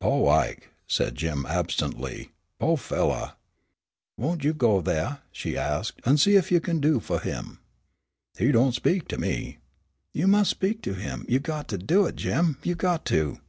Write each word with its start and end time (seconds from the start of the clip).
"Po' 0.00 0.26
Ike," 0.28 0.70
said 0.86 1.14
Jim 1.14 1.44
absently; 1.44 2.30
"po' 2.58 2.76
fellah!" 2.76 3.36
"Won't 4.16 4.42
you 4.42 4.54
go 4.54 4.80
thaih," 4.80 5.20
she 5.30 5.58
asked, 5.58 6.00
"an' 6.06 6.16
see 6.16 6.36
what 6.36 6.50
you 6.50 6.58
kin 6.58 6.80
do 6.80 7.00
fu' 7.00 7.18
him?" 7.18 7.58
"He 8.38 8.50
don't 8.50 8.72
speak 8.74 9.06
to 9.08 9.18
me." 9.18 9.58
"You 10.14 10.26
mus' 10.26 10.48
speak 10.48 10.80
to 10.84 10.94
him; 10.94 11.26
you 11.28 11.38
got 11.38 11.68
to 11.68 11.76
do 11.76 12.06
it, 12.06 12.16
Jim; 12.16 12.56
you 12.62 12.74
got 12.74 13.04
to." 13.12 13.40